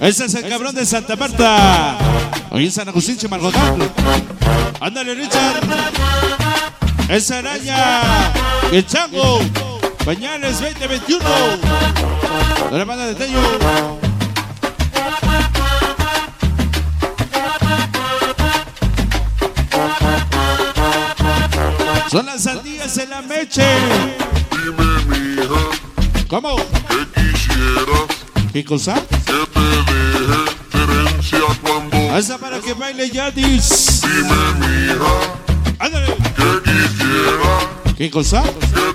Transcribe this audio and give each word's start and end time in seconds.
Ese 0.00 0.26
es 0.26 0.34
el 0.34 0.48
cabrón 0.48 0.74
de 0.74 0.84
Santa 0.84 1.16
Marta. 1.16 1.96
Hoy 2.50 2.66
en 2.66 2.72
San 2.72 2.88
Agustín, 2.88 3.16
Chimalgotán. 3.16 3.78
Ándale, 4.80 5.14
Richard. 5.14 5.60
Esa 7.08 7.38
araña. 7.38 8.32
El 8.70 8.86
chango. 8.86 9.40
Pañales 10.04 10.60
2021. 10.60 11.24
De 12.70 12.78
la 12.78 12.84
banda 12.84 13.06
de 13.06 13.14
Tello. 13.14 13.40
Son 22.10 22.26
las 22.26 22.42
sandías 22.42 22.96
en 22.98 23.10
la 23.10 23.22
meche. 23.22 23.64
Dime, 24.50 25.04
mija, 25.08 26.26
¿Cómo? 26.28 26.56
¿qué 26.56 27.22
quisieras? 27.32 28.52
¿Qué 28.52 28.64
cosa? 28.64 29.02
Esa 32.16 32.38
para 32.38 32.60
que 32.60 32.72
baile 32.72 33.10
Yadis. 33.10 34.00
Dime, 34.00 34.36
mija, 34.58 35.04
Ándale. 35.78 36.06
¿qué 36.34 36.62
quisieras? 36.64 37.94
¿Qué 37.98 38.10
cosa? 38.10 38.42
Que 38.42 38.48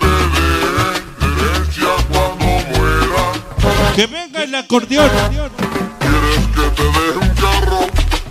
te 0.00 0.06
deje 0.34 0.98
herencia 1.22 1.90
cuando 2.10 2.44
muera. 2.44 3.94
Que 3.94 4.06
venga 4.08 4.42
el 4.42 4.54
acordeón. 4.56 5.08
¿Quieres 5.08 6.46
que 6.56 6.66
te 6.74 6.82
deje 6.82 7.18
un 7.20 7.28
carro? 7.36 7.80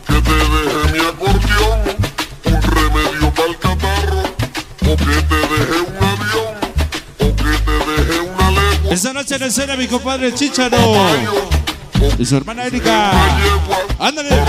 Que 0.06 0.22
te 0.22 0.34
deje 0.34 0.92
mi 0.92 1.00
acordeón. 1.00 1.80
Un 2.44 2.62
remedio 2.62 3.34
para 3.34 3.48
el 3.50 3.58
catarro. 3.59 4.23
O 4.81 4.98
que 4.98 5.22
te 5.30 5.40
deje 5.54 5.80
un 5.80 6.04
avión. 6.04 6.56
O 7.20 7.36
que 7.38 7.54
te 7.66 7.76
deje 7.92 8.20
una 8.20 8.52
legua. 8.52 8.92
Esta 8.94 9.14
noche 9.14 9.36
en 9.36 9.44
escena 9.44 9.78
mi 9.78 9.88
compadre 9.88 10.34
Chicharo. 10.34 10.78
Y 12.17 12.25
su 12.25 12.38
hermana 12.38 12.66
Erika. 12.66 13.12
Ándale. 13.99 14.30
De. 14.30 14.41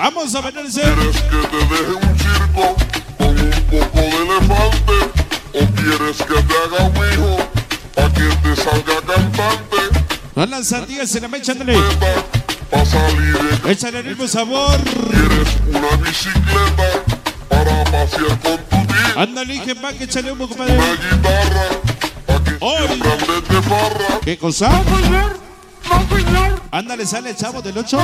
Vamos 0.00 0.34
a 0.34 0.48
ese. 0.48 0.80
¿Quieres 0.82 1.20
que 1.22 1.36
te 1.48 1.56
deje 1.56 1.94
un 1.94 2.18
circo 2.18 2.76
con 3.16 3.38
un 3.38 3.50
poco 3.70 4.00
de 4.00 4.16
elefante? 4.16 4.92
¿O 5.54 5.60
quieres 5.74 6.18
que 6.18 6.42
te 6.42 6.54
haga 6.54 6.84
un 6.84 6.96
hijo 7.12 7.32
para 7.94 8.12
que 8.12 8.22
te 8.22 8.56
salga 8.56 9.00
cantante? 9.06 9.76
Son 10.34 10.50
las 10.50 10.66
sandías 10.66 11.14
en 11.14 11.22
la 11.22 11.28
mecha, 11.28 11.52
ándale. 11.52 11.72
De 11.72 11.80
Échale 13.72 13.98
el 14.00 14.06
mismo 14.06 14.26
sabor. 14.28 14.78
¿Quieres 14.82 15.48
una 15.68 15.96
bicicleta 15.96 17.02
para 17.48 17.84
pasear 17.84 18.38
con 18.40 18.56
tu 18.56 18.86
tía? 18.86 19.14
Ándale, 19.16 19.62
que 19.62 19.74
va, 19.74 19.92
que 19.92 20.04
échale 20.04 20.32
humo, 20.32 20.48
compadre. 20.48 20.74
Una 20.74 20.94
guitarra 20.94 21.66
para 22.26 22.44
que 22.44 22.58
andes 22.60 23.48
de 23.48 23.62
farra. 23.62 24.20
¿Qué 24.22 24.38
cosa? 24.38 24.82
Ándale, 26.70 27.06
sale 27.06 27.30
el 27.30 27.36
chavo 27.36 27.62
del 27.62 27.76
8. 27.78 27.98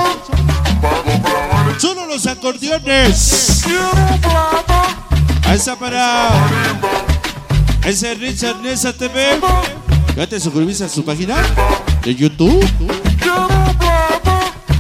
Para 0.81 1.03
comprar 1.03 1.81
Solo 1.81 2.07
los 2.07 2.27
acordeones. 2.27 3.65
A 5.47 5.55
esa 5.55 5.77
para. 5.77 6.31
Ese 7.85 8.15
Richard 8.15 8.61
Nessa 8.63 8.93
TV. 8.93 9.41
Ya 10.17 10.27
te 10.27 10.41
suscribiste 10.41 10.85
a 10.85 10.89
su 10.89 11.05
página 11.05 11.37
de 12.03 12.15
YouTube. 12.15 12.67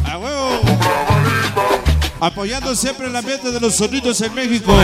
A 0.04 0.18
huevo. 0.18 0.60
Apoyando 2.20 2.74
siempre 2.74 3.08
el 3.08 3.16
ambiente 3.16 3.50
de 3.50 3.60
los 3.60 3.74
sonidos 3.74 4.20
en 4.22 4.34
México. 4.34 4.74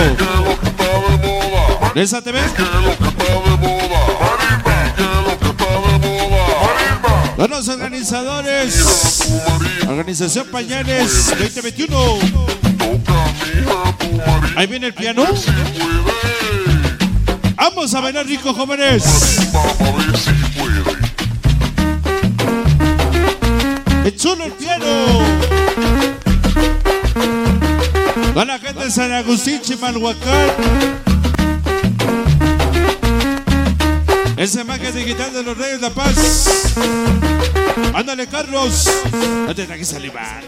Nessa 1.94 2.20
TV. 2.20 2.38
Son 7.40 7.50
los 7.52 7.68
organizadores. 7.68 9.32
Organización 9.88 10.46
Pañales 10.48 11.30
2021. 11.38 11.96
Toca, 12.76 13.24
mija, 13.54 13.96
tu 13.98 14.12
marimba. 14.12 14.50
Ahí 14.56 14.66
viene 14.66 14.88
el 14.88 14.92
piano. 14.92 15.24
Vamos 17.56 17.94
a 17.94 18.00
bailar 18.02 18.26
rico, 18.26 18.52
jóvenes. 18.52 19.48
A. 19.54 19.62
Es 24.04 24.16
chulo 24.16 24.44
el 24.44 24.52
piano. 24.52 24.86
Con 28.34 28.48
la 28.48 28.58
gente 28.58 28.84
de 28.84 28.90
San 28.90 29.12
Agustín, 29.12 29.62
Chimalhuacán. 29.62 31.09
Ese 34.40 34.64
magia 34.64 34.90
digital 34.90 35.34
de 35.34 35.42
los 35.42 35.54
Reyes 35.54 35.82
de 35.82 35.88
la 35.88 35.90
Paz. 35.90 36.74
Ándale, 37.92 38.26
Carlos. 38.26 38.88
No 39.46 39.54
te 39.54 39.66
que 39.66 39.84
salivar. 39.84 40.42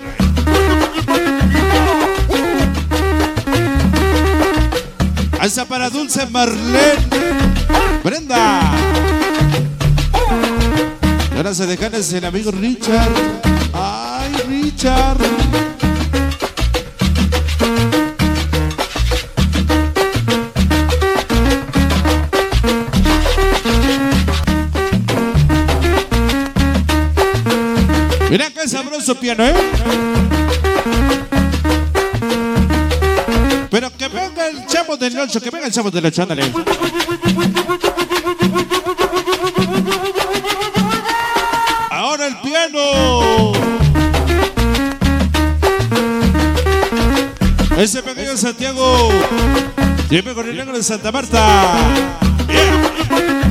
Alza 5.39 5.67
para 5.67 5.91
Dulce 5.91 6.25
Marlene. 6.25 7.07
Brenda. 8.03 8.73
Y 11.31 11.37
ahora 11.37 11.53
se 11.53 11.67
dejan 11.67 11.95
el 11.95 12.25
amigo 12.25 12.51
Richard. 12.51 13.13
Ay, 13.75 14.33
Richard. 14.49 15.62
Mira 28.32 28.48
qué 28.48 28.66
sabroso 28.66 29.15
piano, 29.15 29.44
¿eh? 29.47 29.54
Pero 33.70 33.94
que 33.94 34.09
venga 34.09 34.47
el 34.47 34.66
chavo 34.66 34.97
del 34.97 35.19
ocho, 35.19 35.38
que 35.38 35.50
venga 35.50 35.66
el 35.66 35.72
chavo 35.72 35.91
del 35.91 36.06
ocho, 36.06 36.22
ándale. 36.22 36.50
Ahora 41.91 42.26
el 42.28 42.37
piano. 42.38 43.53
Ese 47.76 48.03
pequeño 48.03 48.34
Santiago. 48.38 49.10
Siempre 50.09 50.32
con 50.32 50.49
el 50.49 50.56
negro 50.56 50.75
de 50.75 50.82
Santa 50.82 51.12
Marta. 51.12 51.75
Vamos 52.49 53.42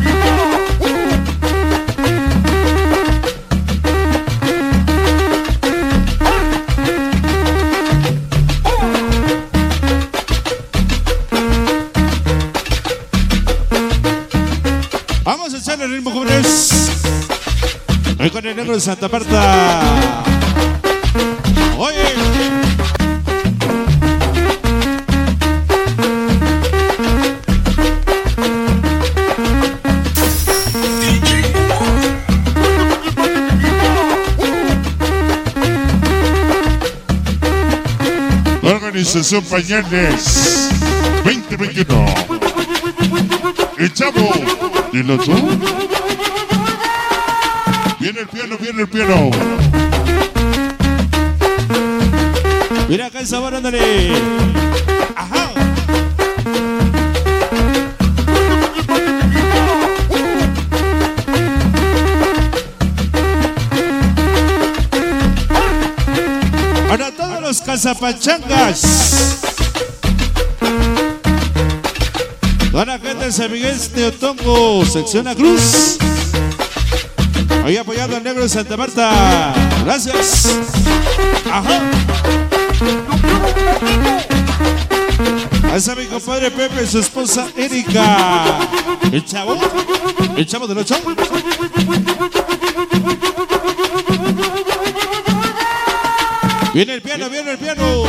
Negro 18.71 18.75
de 18.75 18.81
Santa 18.81 19.09
Marta. 19.09 20.23
Oye. 21.77 21.97
Organización 38.63 39.43
Pañales 39.43 40.69
2021. 41.25 42.05
El 43.77 43.93
chavo 43.93 44.29
del 44.93 45.11
ocho. 45.11 46.00
Viene 48.01 48.21
el 48.21 48.27
piano, 48.27 48.57
viene 48.59 48.81
el 48.81 48.89
piano. 48.89 49.29
Mira 52.89 53.05
acá 53.05 53.19
el 53.19 53.27
sabor, 53.27 53.53
ándale. 53.53 54.11
Ajá. 55.15 55.51
Para 66.89 67.11
todos 67.11 67.39
los 67.39 67.61
cazapachangas. 67.61 69.41
La 72.73 72.97
gente 72.97 73.25
de 73.25 73.31
San 73.31 73.51
Miguel 73.51 73.77
de 73.93 74.07
Otongo, 74.07 74.83
sección 74.87 75.27
A 75.27 75.35
Cruz. 75.35 75.99
Ahí 77.63 77.77
apoyando 77.77 78.17
al 78.17 78.23
negro 78.23 78.43
de 78.43 78.49
Santa 78.49 78.75
Marta. 78.75 79.53
Gracias. 79.83 80.59
Ajá. 81.51 81.81
Ahí 85.71 85.77
está 85.77 85.95
mi 85.95 86.05
compadre 86.05 86.51
Pepe 86.51 86.83
y 86.83 86.87
su 86.87 86.99
esposa 86.99 87.47
Erika. 87.55 88.59
El 89.11 89.23
chavo. 89.23 89.57
El 90.35 90.45
chavo 90.45 90.67
de 90.67 90.75
los 90.75 90.85
chavos. 90.85 91.15
Viene 96.73 96.93
el 96.93 97.01
piano, 97.01 97.29
viene 97.29 97.51
el 97.51 97.57
piano. 97.57 98.03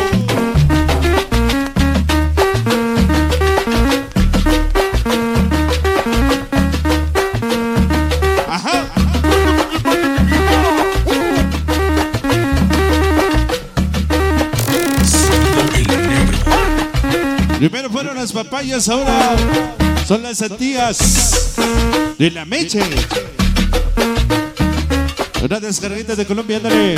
Las 18.22 18.32
papayas, 18.32 18.88
ahora 18.88 19.34
son 20.06 20.22
las 20.22 20.38
santías 20.38 21.56
de 22.16 22.30
la 22.30 22.44
meche. 22.44 22.78
Una 25.42 25.58
descarguita 25.58 26.14
de 26.14 26.24
Colombia, 26.24 26.58
ándale. 26.58 26.94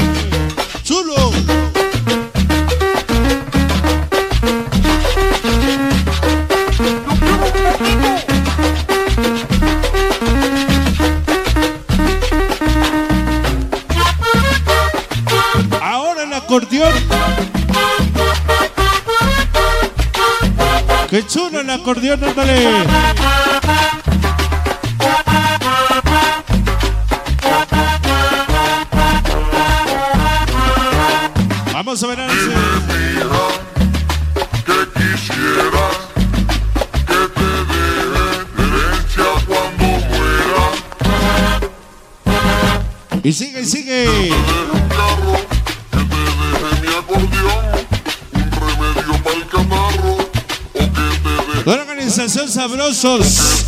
¡Chulo! 0.83 1.24
¡Qué 21.15 21.23
chulo 21.29 21.61
el 21.61 21.71
acordeón, 21.71 22.25
ándale! 22.25 22.85
Vamos 31.73 32.03
a 32.03 32.07
ver 32.09 32.19
a 32.19 32.27
ese. 32.27 32.57
Mira, 32.89 33.47
que 34.67 34.79
quisieras 34.99 35.97
que 37.07 37.21
te 37.37 37.49
deje 37.71 38.27
herencia 38.59 39.29
cuando 39.47 39.87
muera. 40.11 40.65
Y 43.23 43.33
sigue, 43.33 43.61
y 43.61 43.65
sigue. 43.67 44.05
Que 45.93 46.01
te 46.11 46.21
deje 46.27 46.83
mi 46.83 46.89
acordeón, 46.93 47.74
organización 52.05 52.51
Sabrosos 52.51 53.65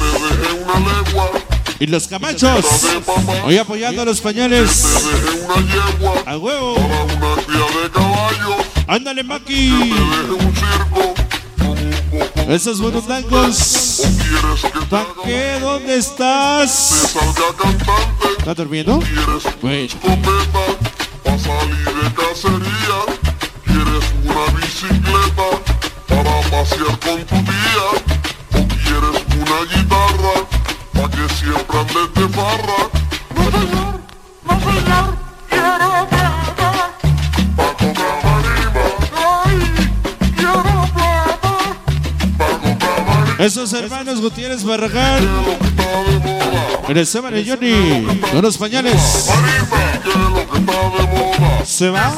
y 1.79 1.87
los 1.87 2.07
Camachos. 2.07 2.67
Hoy 3.45 3.57
apoyando 3.57 4.03
a 4.03 4.05
los 4.05 4.21
pañales. 4.21 4.85
A 6.27 6.37
huevo. 6.37 6.75
para 6.77 8.95
Ándale, 8.97 9.25
Maki. 9.25 9.95
Esos 12.49 12.81
buenos 12.81 13.07
blancos. 13.07 14.03
quieres 14.03 14.63
que 14.63 14.69
te 14.81 14.87
¿Pa' 14.87 15.01
haga 15.01 15.09
qué? 15.25 15.59
¿Dónde 15.61 15.97
estás? 15.97 17.15
salga 17.15 17.57
cantante, 17.59 18.29
¿Está 18.39 18.55
durmiendo? 18.55 19.01
quieres 19.01 19.45
Esos 43.47 43.73
hermanos 43.75 44.21
Gutiérrez 44.21 44.65
Barragán. 44.65 45.25
En 46.89 46.97
el 46.97 47.07
Seba 47.07 47.31
de 47.31 47.45
Johnny. 47.45 48.05
Con 48.33 48.43
los 48.43 48.59
pañales. 48.59 49.31
Se 51.65 51.89
va. 51.89 52.13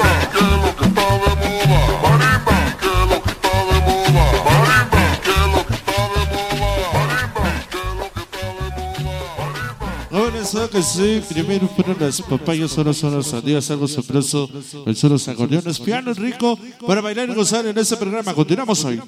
¿Qué 10.11 10.45
es 10.45 10.55
lo 10.55 10.71
que 10.71 10.83
sí, 10.83 11.23
primero 11.29 11.69
fueron 11.69 11.97
las 12.01 12.23
papayas, 12.23 12.79
ahora 12.79 12.95
son 12.95 13.17
las 13.17 13.27
sandías, 13.27 13.71
algo 13.71 13.87
sorpreso, 13.87 14.49
el 14.87 14.97
son 14.97 15.11
los 15.11 15.29
acordeones, 15.29 15.79
piano 15.79 16.15
rico 16.15 16.59
para 16.87 17.03
bailar 17.03 17.29
y 17.29 17.35
gozar 17.35 17.67
en 17.67 17.77
este 17.77 17.99
programa. 17.99 18.33
Continuamos 18.33 18.83
hoy. 18.87 18.99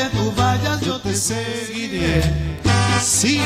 Que 0.00 0.16
tú 0.16 0.32
vayas, 0.36 0.80
yo 0.80 0.98
te 0.98 1.14
seguiré. 1.14 2.22
Sí, 3.02 3.40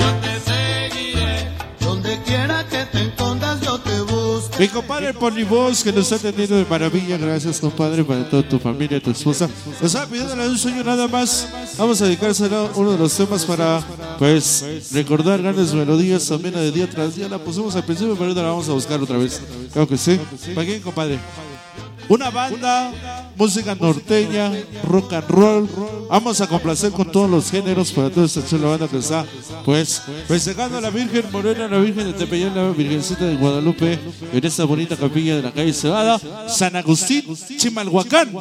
Yo 0.00 0.14
te 0.20 0.40
seguiré. 0.40 1.50
Donde 1.80 2.18
quiera 2.22 2.66
que 2.68 2.84
te 2.86 3.02
encondas, 3.02 3.60
yo 3.60 3.78
te 3.78 4.00
busco. 4.00 4.58
mi 4.58 4.68
compadre 4.68 5.12
que 5.12 5.92
nos 5.92 6.12
ha 6.12 6.16
atendido 6.16 6.56
de 6.56 6.64
maravilla. 6.64 7.18
Gracias, 7.18 7.60
compadre, 7.60 8.04
para 8.04 8.28
toda 8.28 8.48
tu 8.48 8.58
familia, 8.58 9.00
tu 9.02 9.10
esposa. 9.10 9.48
Nos 9.80 9.82
estaba 9.82 10.06
pidiéndole 10.06 10.48
un 10.48 10.58
sueño 10.58 10.84
nada 10.84 11.06
más. 11.08 11.48
Vamos 11.76 12.00
a 12.00 12.06
dedicárselo 12.06 12.56
a 12.56 12.70
uno 12.76 12.92
de 12.92 12.98
los 12.98 13.14
temas 13.14 13.44
para, 13.44 13.80
pues, 14.18 14.64
recordar 14.92 15.42
grandes 15.42 15.74
melodías 15.74 16.26
también 16.26 16.54
de 16.54 16.70
día 16.70 16.88
tras 16.88 17.16
día. 17.16 17.28
La 17.28 17.38
pusimos 17.38 17.76
al 17.76 17.84
principio, 17.84 18.14
pero 18.14 18.30
ahora 18.30 18.42
la 18.42 18.48
vamos 18.48 18.68
a 18.68 18.72
buscar 18.72 19.00
otra 19.00 19.18
vez. 19.18 19.40
Creo 19.72 19.86
que 19.86 19.98
sí. 19.98 20.18
¿Para 20.54 20.66
quién, 20.66 20.80
compadre? 20.80 21.18
Una 22.08 22.30
banda, 22.30 22.92
música 23.36 23.74
norteña, 23.74 24.52
rock 24.84 25.12
and 25.14 25.28
roll. 25.28 25.68
Vamos 26.08 26.40
a 26.40 26.46
complacer 26.46 26.92
con 26.92 27.10
todos 27.10 27.30
los 27.30 27.50
géneros 27.50 27.92
para 27.92 28.10
toda 28.10 28.26
esta 28.26 28.44
chula 28.44 28.68
banda 28.68 28.88
que 28.88 28.98
está, 28.98 29.24
pues, 29.64 30.02
festejando 30.28 30.78
a 30.78 30.80
la 30.80 30.90
Virgen 30.90 31.24
Morena, 31.32 31.68
la 31.68 31.78
Virgen 31.78 32.06
de 32.06 32.12
Tepeyán, 32.12 32.54
la 32.54 32.70
Virgencita 32.70 33.24
de 33.24 33.36
Guadalupe, 33.36 33.98
en 34.32 34.44
esta 34.44 34.64
bonita 34.64 34.96
capilla 34.96 35.36
de 35.36 35.42
la 35.42 35.52
calle 35.52 35.72
Cebada, 35.72 36.20
San 36.48 36.76
Agustín, 36.76 37.24
Chimalhuacán. 37.56 38.32